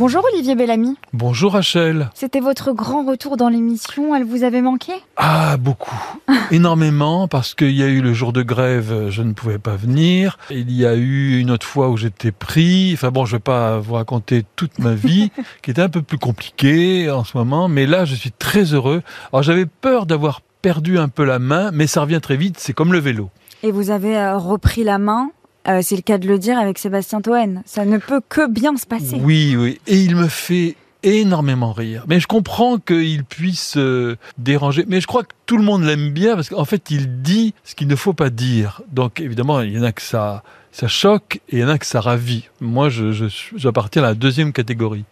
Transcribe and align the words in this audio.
Bonjour 0.00 0.24
Olivier 0.32 0.54
Bellamy. 0.54 0.96
Bonjour 1.12 1.52
Rachel. 1.52 2.08
C'était 2.14 2.40
votre 2.40 2.72
grand 2.72 3.04
retour 3.04 3.36
dans 3.36 3.50
l'émission, 3.50 4.16
elle 4.16 4.24
vous 4.24 4.44
avait 4.44 4.62
manqué? 4.62 4.94
Ah, 5.18 5.58
beaucoup. 5.58 5.94
Énormément, 6.50 7.28
parce 7.28 7.54
qu'il 7.54 7.72
y 7.72 7.82
a 7.82 7.86
eu 7.86 8.00
le 8.00 8.14
jour 8.14 8.32
de 8.32 8.40
grève, 8.42 9.10
je 9.10 9.20
ne 9.20 9.34
pouvais 9.34 9.58
pas 9.58 9.76
venir. 9.76 10.38
Il 10.48 10.72
y 10.72 10.86
a 10.86 10.94
eu 10.94 11.38
une 11.38 11.50
autre 11.50 11.66
fois 11.66 11.90
où 11.90 11.98
j'étais 11.98 12.32
pris. 12.32 12.92
Enfin 12.94 13.10
bon, 13.10 13.26
je 13.26 13.36
vais 13.36 13.40
pas 13.40 13.78
vous 13.78 13.92
raconter 13.92 14.46
toute 14.56 14.78
ma 14.78 14.94
vie, 14.94 15.32
qui 15.62 15.70
était 15.70 15.82
un 15.82 15.90
peu 15.90 16.00
plus 16.00 16.16
compliquée 16.16 17.10
en 17.10 17.22
ce 17.22 17.36
moment, 17.36 17.68
mais 17.68 17.84
là, 17.84 18.06
je 18.06 18.14
suis 18.14 18.32
très 18.32 18.72
heureux. 18.72 19.02
Alors 19.34 19.42
j'avais 19.42 19.66
peur 19.66 20.06
d'avoir 20.06 20.40
perdu 20.62 20.98
un 20.98 21.08
peu 21.08 21.24
la 21.24 21.38
main, 21.38 21.72
mais 21.74 21.86
ça 21.86 22.00
revient 22.00 22.20
très 22.22 22.38
vite, 22.38 22.58
c'est 22.58 22.72
comme 22.72 22.94
le 22.94 23.00
vélo. 23.00 23.28
Et 23.62 23.70
vous 23.70 23.90
avez 23.90 24.16
euh, 24.16 24.38
repris 24.38 24.82
la 24.82 24.96
main? 24.96 25.30
Euh, 25.68 25.80
c'est 25.82 25.96
le 25.96 26.02
cas 26.02 26.18
de 26.18 26.26
le 26.26 26.38
dire 26.38 26.58
avec 26.58 26.78
Sébastien 26.78 27.20
Toen. 27.20 27.62
Ça 27.66 27.84
ne 27.84 27.98
peut 27.98 28.20
que 28.28 28.48
bien 28.48 28.76
se 28.76 28.86
passer. 28.86 29.20
Oui, 29.22 29.56
oui. 29.56 29.80
Et 29.86 30.00
il 30.00 30.16
me 30.16 30.28
fait 30.28 30.76
énormément 31.02 31.72
rire. 31.72 32.04
Mais 32.08 32.20
je 32.20 32.26
comprends 32.26 32.78
qu'il 32.78 33.24
puisse 33.24 33.76
euh, 33.76 34.16
déranger. 34.38 34.84
Mais 34.88 35.00
je 35.00 35.06
crois 35.06 35.22
que 35.22 35.34
tout 35.46 35.56
le 35.56 35.62
monde 35.62 35.82
l'aime 35.82 36.10
bien 36.10 36.34
parce 36.34 36.48
qu'en 36.48 36.64
fait, 36.64 36.90
il 36.90 37.22
dit 37.22 37.54
ce 37.64 37.74
qu'il 37.74 37.88
ne 37.88 37.96
faut 37.96 38.12
pas 38.12 38.30
dire. 38.30 38.82
Donc, 38.92 39.20
évidemment, 39.20 39.60
il 39.60 39.72
y 39.72 39.78
en 39.78 39.82
a 39.82 39.92
que 39.92 40.02
ça, 40.02 40.42
ça 40.72 40.88
choque 40.88 41.40
et 41.48 41.56
il 41.56 41.58
y 41.60 41.64
en 41.64 41.68
a 41.68 41.78
que 41.78 41.86
ça 41.86 42.00
ravit. 42.00 42.48
Moi, 42.60 42.88
j'appartiens 42.88 44.02
je, 44.02 44.06
à 44.06 44.08
la 44.10 44.14
deuxième 44.14 44.52
catégorie. 44.52 45.04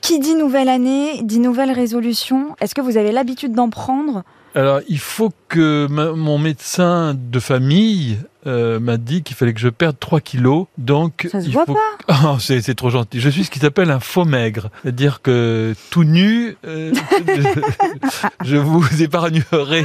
Qui 0.00 0.18
dit 0.18 0.34
nouvelle 0.34 0.68
année, 0.68 1.22
dit 1.22 1.38
nouvelle 1.38 1.70
résolution. 1.70 2.56
Est-ce 2.60 2.74
que 2.74 2.80
vous 2.80 2.96
avez 2.96 3.12
l'habitude 3.12 3.52
d'en 3.52 3.68
prendre? 3.68 4.22
Alors, 4.54 4.80
il 4.88 4.98
faut 4.98 5.32
que 5.48 5.86
mon 5.88 6.38
médecin 6.38 7.14
de 7.14 7.40
famille 7.40 8.18
euh, 8.46 8.80
m'a 8.80 8.96
dit 8.96 9.22
qu'il 9.22 9.36
fallait 9.36 9.54
que 9.54 9.60
je 9.60 9.68
perde 9.68 9.96
3 9.98 10.20
kilos. 10.20 10.66
Donc, 10.78 11.28
ça 11.30 11.40
se 11.40 11.46
il 11.46 11.52
voit 11.52 11.66
faut... 11.66 11.74
pas. 11.74 11.80
Oh, 12.24 12.36
c'est 12.38 12.74
trop 12.74 12.90
gentil. 12.90 13.20
Je 13.20 13.28
suis 13.28 13.44
ce 13.44 13.50
qui 13.50 13.58
s'appelle 13.58 13.90
un 13.90 14.00
faux 14.00 14.24
maigre. 14.24 14.70
C'est-à-dire 14.82 15.22
que 15.22 15.74
tout 15.90 16.04
nu, 16.04 16.56
euh, 16.66 16.92
je, 18.44 18.56
vous 18.56 18.84
épargnerai. 19.02 19.84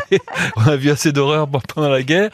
On 0.55 0.64
a 0.64 0.75
vu 0.75 0.89
assez 0.89 1.11
d'horreur 1.11 1.47
pendant 1.47 1.89
la 1.89 2.03
guerre. 2.03 2.30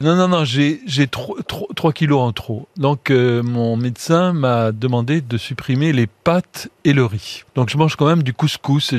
Non, 0.00 0.16
non, 0.16 0.28
non, 0.28 0.44
j'ai 0.44 0.80
3, 1.10 1.36
3, 1.74 1.92
kilos 1.92 2.20
en 2.20 2.32
trop. 2.32 2.68
Donc, 2.76 3.10
euh, 3.10 3.42
mon 3.42 3.76
médecin 3.76 4.32
m'a 4.32 4.72
demandé 4.72 5.20
de 5.20 5.36
supprimer 5.38 5.92
les 5.92 6.06
pâtes 6.06 6.68
et 6.84 6.92
le 6.92 7.04
riz. 7.04 7.44
Donc, 7.54 7.70
je 7.70 7.76
mange 7.76 7.96
quand 7.96 8.06
même 8.06 8.22
du 8.22 8.32
couscous. 8.32 8.94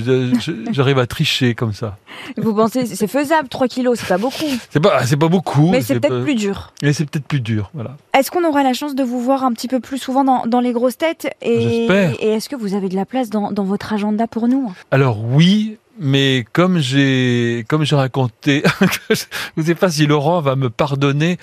J'arrive 0.72 1.00
à 1.00 1.08
tricher 1.08 1.56
comme 1.56 1.74
ça. 1.74 1.98
Vous 2.38 2.54
pensez, 2.54 2.86
c'est 2.86 3.08
faisable, 3.08 3.50
3 3.50 3.68
kilos, 3.68 4.00
c'est 4.00 4.08
pas 4.08 4.18
beaucoup. 4.18 4.46
C'est 4.70 4.80
pas, 4.80 5.06
c'est 5.06 5.18
pas 5.18 5.28
beaucoup. 5.28 5.72
Mais 5.72 5.82
c'est 5.82 6.00
peut-être 6.00 6.24
plus 6.24 6.36
dur. 6.36 6.67
Mais 6.84 6.94
c'est 6.94 7.10
peut-être 7.10 7.26
plus 7.26 7.42
dur, 7.42 7.70
voilà. 7.74 7.98
Est-ce 8.14 8.32
qu'on 8.32 8.44
aura 8.44 8.64
la 8.64 8.74
chance 8.74 8.96
de 8.96 9.04
vous 9.04 9.22
voir 9.22 9.44
un 9.44 9.52
petit 9.52 9.68
peu 9.68 9.80
plus 9.80 9.98
souvent 9.98 10.46
dans, 10.46 10.60
les 10.60 10.72
grosses 10.72 10.98
têtes 10.98 11.30
et, 11.42 11.86
et 11.86 12.30
est-ce 12.30 12.50
que 12.50 12.56
vous 12.56 12.74
avez 12.74 12.90
de 12.90 12.96
la 12.96 13.06
place 13.06 13.30
dans, 13.30 13.52
dans 13.52 13.64
votre 13.64 13.94
agenda 13.94 14.28
pour 14.28 14.48
nous? 14.48 14.74
Alors 14.92 15.24
oui, 15.24 15.78
mais 16.00 16.46
comme 16.54 16.80
j'ai 16.80 17.66
comme 17.68 17.84
j'ai 17.84 17.96
raconté, 17.96 18.64
je 19.10 19.24
ne 19.58 19.64
sais 19.64 19.76
pas 19.76 19.90
si 19.90 20.06
Laurent 20.06 20.42
va 20.42 20.56
me 20.56 20.70
pardonner 20.70 21.38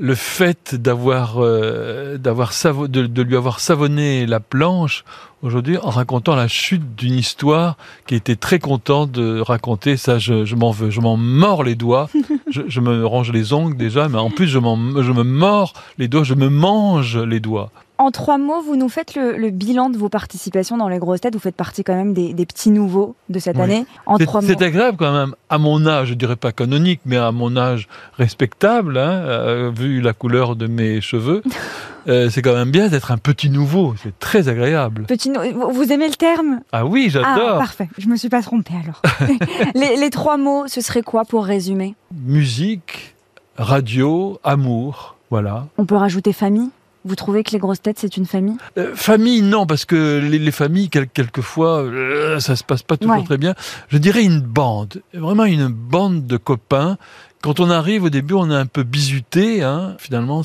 le 0.00 0.14
fait 0.14 0.74
d'avoir 0.74 1.36
euh, 1.38 2.16
d'avoir 2.16 2.52
de, 2.88 3.06
de, 3.06 3.22
lui 3.22 3.36
avoir 3.36 3.60
savonné 3.60 4.26
la 4.26 4.40
planche 4.40 5.04
aujourd'hui 5.42 5.78
en 5.78 5.90
racontant 5.90 6.34
la 6.34 6.48
chute 6.48 6.94
d'une 6.96 7.14
histoire 7.14 7.76
qui 8.06 8.14
était 8.14 8.36
très 8.36 8.58
content 8.58 9.06
de 9.06 9.40
raconter. 9.40 9.96
Ça, 9.96 10.18
je, 10.18 10.44
je 10.44 10.54
m'en 10.54 10.70
veux, 10.70 10.90
je 10.90 11.00
m'en 11.00 11.16
mords 11.16 11.64
les 11.64 11.74
doigts. 11.74 12.08
je, 12.50 12.62
je, 12.66 12.80
me 12.80 13.06
range 13.06 13.32
les 13.32 13.52
ongles 13.52 13.76
déjà, 13.76 14.08
mais 14.08 14.18
en 14.18 14.30
plus 14.30 14.46
je, 14.46 14.58
je 14.58 15.12
me 15.12 15.22
mords 15.22 15.72
les 15.98 16.08
doigts, 16.08 16.24
je 16.24 16.34
me 16.34 16.48
mange 16.48 17.16
les 17.16 17.40
doigts 17.40 17.70
en 17.98 18.12
trois 18.12 18.38
mots, 18.38 18.62
vous 18.62 18.76
nous 18.76 18.88
faites 18.88 19.16
le, 19.16 19.50
bilan 19.50 19.90
de 19.90 19.98
vos 19.98 20.08
participations 20.08 20.76
dans 20.76 20.88
les 20.88 20.98
grosses 20.98 21.20
têtes. 21.20 21.34
Vous 21.34 21.40
faites 21.40 21.56
partie 21.56 21.82
quand 21.82 21.96
même 21.96 22.14
des, 22.14 22.46
petits 22.46 22.70
nouveaux 22.70 23.16
de 23.28 23.40
cette 23.40 23.58
année. 23.58 23.84
En 24.06 24.18
trois 24.18 24.40
mots. 24.40 24.46
C'est 24.46 24.62
agréable 24.62 24.96
quand 24.96 25.12
même, 25.12 25.34
à 25.50 25.58
mon 25.58 25.84
âge, 25.86 26.08
je 26.08 26.14
dirais 26.14 26.36
pas 26.36 26.52
canonique, 26.52 27.00
mais 27.04 27.16
à 27.16 27.32
mon 27.32 27.56
âge 27.56 27.88
respectable, 28.16 28.96
hein, 28.98 29.10
euh, 29.10 29.72
vu 29.74 30.00
la 30.00 30.12
couleur 30.12 30.54
de 30.54 30.68
mes 30.68 31.00
cheveux. 31.00 31.42
Euh, 32.08 32.30
c'est 32.30 32.42
quand 32.42 32.54
même 32.54 32.70
bien 32.70 32.88
d'être 32.88 33.10
un 33.10 33.18
petit 33.18 33.50
nouveau. 33.50 33.94
C'est 34.02 34.18
très 34.18 34.48
agréable. 34.48 35.04
Petit 35.04 35.30
vous 35.30 35.92
aimez 35.92 36.08
le 36.08 36.14
terme? 36.14 36.60
Ah 36.72 36.86
oui, 36.86 37.08
j'adore. 37.10 37.56
Ah, 37.56 37.58
parfait. 37.58 37.88
Je 37.98 38.08
me 38.08 38.16
suis 38.16 38.28
pas 38.28 38.42
trompée 38.42 38.74
alors. 38.82 39.02
les, 39.74 39.96
les 39.96 40.10
trois 40.10 40.36
mots, 40.36 40.66
ce 40.68 40.80
serait 40.80 41.02
quoi 41.02 41.24
pour 41.24 41.44
résumer? 41.44 41.94
Musique, 42.24 43.14
radio, 43.56 44.40
amour. 44.44 45.16
Voilà. 45.30 45.66
On 45.76 45.84
peut 45.84 45.96
rajouter 45.96 46.32
famille? 46.32 46.70
Vous 47.04 47.14
trouvez 47.14 47.42
que 47.42 47.52
les 47.52 47.58
grosses 47.58 47.80
têtes, 47.80 47.98
c'est 47.98 48.16
une 48.16 48.26
famille? 48.26 48.56
Euh, 48.76 48.94
Famille, 48.94 49.40
non, 49.40 49.66
parce 49.66 49.84
que 49.84 50.18
les, 50.18 50.50
familles, 50.50 50.90
quelquefois, 50.90 51.78
euh, 51.78 52.40
ça 52.40 52.56
se 52.56 52.64
passe 52.64 52.82
pas 52.82 52.96
toujours 52.96 53.24
très 53.24 53.38
bien. 53.38 53.54
Je 53.88 53.98
dirais 53.98 54.24
une 54.24 54.40
bande, 54.40 55.00
vraiment 55.14 55.44
une 55.44 55.68
bande 55.68 56.26
de 56.26 56.36
copains. 56.36 56.98
Quand 57.42 57.60
on 57.60 57.70
arrive 57.70 58.04
au 58.04 58.10
début, 58.10 58.34
on 58.34 58.50
est 58.50 58.54
un 58.54 58.66
peu 58.66 58.82
bisuté. 58.82 59.62
Hein. 59.62 59.96
Finalement, 59.98 60.42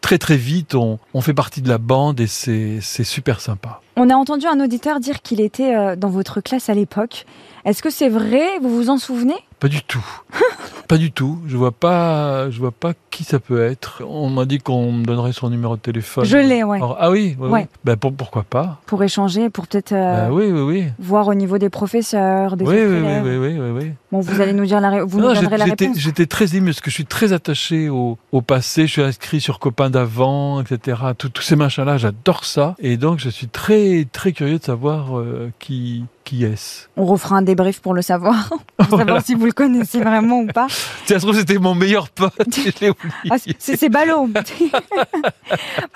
très 0.00 0.18
très 0.18 0.36
vite, 0.36 0.74
on, 0.74 0.98
on 1.14 1.20
fait 1.20 1.34
partie 1.34 1.62
de 1.62 1.68
la 1.68 1.78
bande 1.78 2.20
et 2.20 2.26
c'est 2.26 2.80
super 2.80 3.40
sympa. 3.40 3.80
On 3.96 4.10
a 4.10 4.14
entendu 4.14 4.46
un 4.46 4.58
auditeur 4.58 4.98
dire 4.98 5.22
qu'il 5.22 5.40
était 5.40 5.74
euh, 5.76 5.94
dans 5.94 6.08
votre 6.08 6.40
classe 6.40 6.68
à 6.68 6.74
l'époque. 6.74 7.26
Est-ce 7.64 7.82
que 7.82 7.90
c'est 7.90 8.08
vrai? 8.08 8.58
Vous 8.60 8.74
vous 8.74 8.90
en 8.90 8.98
souvenez? 8.98 9.36
Pas 9.60 9.68
du 9.68 9.82
tout. 9.82 10.04
pas 10.86 10.98
du 10.98 11.12
tout. 11.12 11.40
Je 11.46 11.56
vois 11.56 11.72
pas, 11.72 12.50
je 12.50 12.58
vois 12.58 12.72
pas 12.72 12.92
qui 13.10 13.24
ça 13.24 13.38
peut 13.38 13.62
être. 13.62 14.02
On 14.06 14.28
m'a 14.28 14.44
dit 14.44 14.58
qu'on 14.58 14.92
me 14.92 15.04
donnerait 15.04 15.32
son 15.32 15.50
numéro 15.50 15.76
de 15.76 15.80
téléphone. 15.80 16.24
Je 16.24 16.36
l'ai, 16.36 16.64
ouais. 16.64 16.80
ah 16.98 17.10
oui, 17.10 17.36
ouais. 17.38 17.68
Ben, 17.84 17.96
pourquoi 17.96 18.42
pas? 18.42 18.80
Pour 18.86 19.02
échanger, 19.02 19.50
pour 19.50 19.66
peut-être 19.66 19.92
euh, 19.92 20.28
ben 20.28 20.32
oui, 20.32 20.50
oui, 20.50 20.60
oui. 20.60 20.84
voir 20.98 21.28
au 21.28 21.34
niveau 21.34 21.58
des 21.58 21.70
professeurs, 21.70 22.56
des 22.56 22.64
oui, 22.64 22.76
oui, 22.78 23.00
oui, 23.02 23.36
oui, 23.38 23.58
oui, 23.58 23.70
oui, 23.70 23.92
Bon, 24.12 24.20
vous 24.20 24.40
allez 24.40 24.52
nous 24.52 24.66
dire 24.66 24.80
la, 24.80 25.04
vous 25.04 25.20
nous 25.20 25.32
donnerez 25.32 25.58
la 25.58 25.64
réponse. 25.64 25.96
J'étais 25.96 26.26
très 26.26 26.56
ému 26.56 26.66
parce 26.66 26.80
que 26.80 26.90
je 26.90 26.94
suis 26.94 27.06
très 27.06 27.32
attaché 27.32 27.88
au, 27.88 28.18
au 28.32 28.42
passé. 28.42 28.86
Je 28.86 28.92
suis 28.92 29.02
inscrit 29.02 29.40
sur 29.40 29.58
copains 29.58 29.90
d'avant, 29.90 30.60
etc. 30.60 30.98
tous 31.18 31.40
ces 31.40 31.56
machins-là, 31.56 31.98
j'adore 31.98 32.44
ça. 32.44 32.74
Et 32.78 32.96
donc, 32.96 33.18
je 33.18 33.28
suis 33.28 33.48
très, 33.48 34.06
très 34.12 34.32
curieux 34.32 34.58
de 34.58 34.64
savoir 34.64 35.18
euh, 35.18 35.50
qui, 35.58 36.04
qui 36.24 36.44
est-ce? 36.44 36.86
On 36.96 37.04
refera 37.04 37.36
un 37.36 37.42
débrief 37.42 37.80
pour 37.80 37.94
le 37.94 38.02
savoir, 38.02 38.50
pour 38.76 38.98
savoir 38.98 39.24
si 39.24 39.34
vous 39.34 39.46
le 39.46 39.52
connaissez 39.52 40.00
vraiment 40.00 40.40
ou 40.40 40.46
pas. 40.46 40.66
Ça 41.06 41.20
se 41.20 41.26
trouve, 41.26 41.36
c'était 41.38 41.58
mon 41.58 41.74
meilleur 41.74 42.08
pote. 42.08 42.32
ah, 43.30 43.36
c'est 43.58 43.88
ballot. 43.88 44.28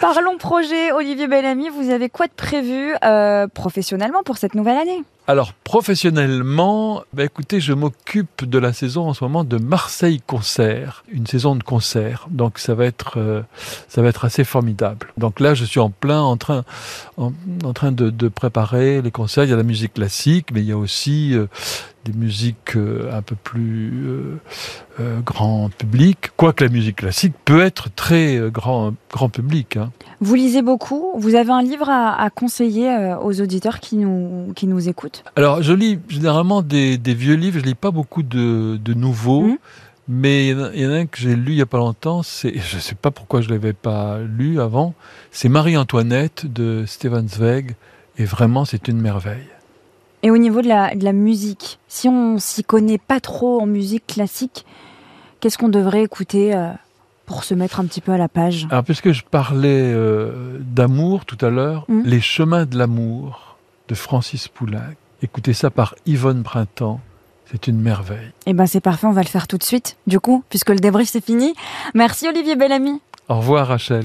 Parlons 0.01 0.37
projet, 0.39 0.93
Olivier 0.93 1.27
Bellamy. 1.27 1.71
Vous 1.71 1.91
avez 1.91 2.09
quoi 2.09 2.27
de 2.27 2.33
prévu 2.33 2.95
euh, 3.05 3.47
professionnellement 3.49 4.23
pour 4.23 4.37
cette 4.37 4.55
nouvelle 4.55 4.77
année? 4.77 5.03
Alors 5.29 5.53
professionnellement, 5.53 7.03
bah 7.13 7.23
écoutez, 7.23 7.61
je 7.61 7.75
m'occupe 7.75 8.47
de 8.47 8.59
la 8.59 8.73
saison 8.73 9.11
en 9.11 9.13
ce 9.13 9.23
moment 9.23 9.45
de 9.45 9.59
Marseille 9.59 10.23
Concert, 10.27 11.05
une 11.13 11.27
saison 11.27 11.55
de 11.55 11.63
concert. 11.63 12.27
Donc 12.31 12.59
ça 12.59 12.75
va 12.75 12.87
être 12.87 13.19
euh, 13.19 13.43
ça 13.89 14.01
va 14.01 14.09
être 14.09 14.25
assez 14.25 14.43
formidable. 14.43 15.09
Donc 15.19 15.39
là, 15.39 15.53
je 15.53 15.67
suis 15.67 15.81
en 15.81 15.91
plein 15.91 16.23
en 16.23 16.39
train 16.39 16.65
en, 17.19 17.33
train 17.75 17.93
de, 17.93 18.09
de, 18.09 18.29
préparer 18.29 19.03
les 19.03 19.11
concerts. 19.11 19.45
Il 19.45 19.51
y 19.51 19.53
a 19.53 19.57
la 19.57 19.65
musique 19.65 19.93
classique, 19.95 20.49
mais 20.51 20.61
il 20.61 20.67
y 20.67 20.73
a 20.73 20.79
aussi 20.79 21.35
euh, 21.35 21.47
des 22.11 22.19
musiques 22.19 22.77
euh, 22.77 23.17
un 23.17 23.23
peu 23.23 23.37
plus 23.37 23.93
euh, 24.07 24.41
euh, 25.01 25.21
grand 25.21 25.71
public, 25.71 26.31
quoique 26.37 26.65
la 26.65 26.71
musique 26.71 26.97
classique 26.97 27.35
peut 27.45 27.63
être 27.63 27.89
très 27.95 28.39
grand, 28.51 28.95
grand 29.13 29.29
public. 29.29 29.77
Hein. 29.77 29.91
Vous 30.21 30.35
lisez 30.35 30.63
beaucoup 30.63 31.13
Vous 31.17 31.35
avez 31.35 31.51
un 31.51 31.63
livre 31.63 31.89
à, 31.89 32.29
conseiller 32.31 33.15
aux 33.23 33.41
auditeurs 33.41 33.81
qui 33.81 33.97
nous, 33.97 34.53
qui 34.55 34.67
nous 34.67 34.89
écoutent? 34.89 35.25
Alors, 35.37 35.63
je 35.63 35.73
lis 35.73 35.99
généralement 36.09 36.63
des, 36.63 36.99
des, 36.99 37.15
vieux 37.15 37.35
livres, 37.35 37.59
je 37.61 37.65
lis 37.65 37.75
pas 37.75 37.91
beaucoup 37.91 38.23
de, 38.23 38.77
de 38.77 38.95
nouveaux. 38.95 39.43
Mmh. 39.43 39.59
Mais 40.11 40.49
il 40.49 40.81
y, 40.81 40.87
en 40.87 40.91
a 40.91 40.95
un 40.95 41.07
que 41.07 41.19
j'ai 41.19 41.37
lu 41.37 41.53
il 41.53 41.59
y 41.59 41.63
a 41.63 41.67
pas 41.67 41.77
longtemps, 41.77 42.23
c'est, 42.23 42.59
je 42.59 42.77
ne 42.77 42.81
sais 42.81 42.95
pas 42.95 43.11
pourquoi 43.11 43.43
je 43.43 43.51
l'avais 43.51 43.75
pas 43.75 44.19
lu 44.21 44.59
avant, 44.59 44.95
c'est 45.31 45.51
Marie-Antoinette 45.51 46.51
de 46.51 46.85
Stefan 46.87 47.29
Zweig, 47.29 47.75
et 48.17 48.25
vraiment 48.25 48.65
c'est 48.65 48.89
une 48.89 49.01
merveille. 49.01 49.47
Et 50.23 50.31
au 50.31 50.37
niveau 50.37 50.63
de 50.63 50.69
la, 50.69 50.95
de 50.95 51.05
la 51.05 51.13
musique, 51.13 51.79
si 51.89 52.09
on 52.09 52.39
s'y 52.39 52.65
connaît 52.65 52.99
pas 52.99 53.21
trop 53.21 53.61
en 53.61 53.67
musique 53.67 54.07
classique, 54.07 54.67
qu'est-ce 55.41 55.59
qu'on 55.59 55.69
devrait 55.69 56.03
écouter 56.03 56.55
euh, 56.55 56.73
pour 57.27 57.45
se 57.45 57.55
mettre 57.55 57.79
un 57.79 57.85
petit 57.85 58.01
peu 58.01 58.13
à 58.13 58.19
la 58.19 58.29
page? 58.29 58.67
Alors, 58.71 58.85
puisque 58.85 59.13
je 59.13 59.23
parlais 59.23 59.93
euh, 59.93 60.59
d'amour 60.61 61.25
tout 61.25 61.39
à 61.45 61.51
l'heure, 61.51 61.85
mmh. 61.89 62.03
Les 62.05 62.21
chemins 62.21 62.67
de 62.67 62.77
l'amour 62.77 63.57
de 63.89 63.95
Francis 63.95 64.49
Poulenc. 64.49 64.95
Écoutez 65.23 65.53
ça 65.53 65.71
par 65.71 65.95
Yvonne 66.07 66.43
Printemps. 66.43 67.01
C'est 67.51 67.67
une 67.67 67.81
merveille. 67.81 68.31
Eh 68.45 68.53
ben 68.53 68.67
c'est 68.67 68.81
parfait, 68.81 69.07
on 69.07 69.13
va 69.13 69.23
le 69.23 69.29
faire 69.29 69.49
tout 69.49 69.57
de 69.57 69.63
suite, 69.63 69.97
du 70.07 70.21
coup, 70.21 70.45
puisque 70.51 70.69
le 70.69 70.77
débrief 70.77 71.09
c'est 71.09 71.25
fini. 71.25 71.55
Merci 71.95 72.29
Olivier 72.29 72.57
Bellamy. 72.57 73.01
Au 73.29 73.37
revoir 73.37 73.69
Rachel. 73.69 74.05